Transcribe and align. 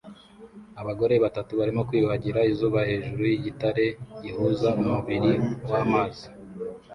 Abagore 0.81 1.15
batatu 1.23 1.51
barimo 1.59 1.81
kwiyuhagira 1.87 2.39
izuba 2.51 2.79
hejuru 2.89 3.21
yigitare 3.31 3.85
gihuza 4.21 4.67
umubiri 4.81 5.31
wamazi 5.69 6.25